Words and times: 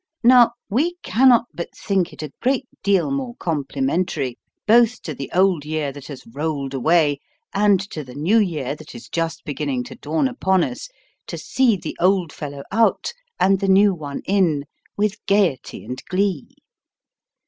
Now, 0.23 0.53
wo 0.67 0.89
cannot 1.03 1.45
but 1.53 1.77
think 1.77 2.11
it 2.11 2.23
a 2.23 2.33
great 2.41 2.65
deal 2.81 3.11
more 3.11 3.35
complimentary, 3.35 4.39
both 4.65 4.99
to 5.03 5.13
the 5.13 5.29
old 5.31 5.63
year 5.63 5.91
that 5.91 6.07
has 6.07 6.25
rolled 6.25 6.73
away, 6.73 7.19
and 7.53 7.79
to 7.91 8.03
the 8.03 8.15
New 8.15 8.39
Year 8.39 8.75
that 8.75 8.95
is 8.95 9.07
just 9.07 9.43
beginning 9.45 9.83
to 9.83 9.95
dawn 9.95 10.27
upon 10.27 10.63
us, 10.63 10.89
to 11.27 11.37
see 11.37 11.75
the 11.77 11.95
old 11.99 12.33
fellow 12.33 12.63
out> 12.71 13.13
and 13.39 13.59
the 13.59 13.67
new 13.67 13.93
one 13.93 14.23
in, 14.25 14.65
with 14.97 15.23
gaiety 15.27 15.85
and 15.85 16.03
glee. 16.09 16.47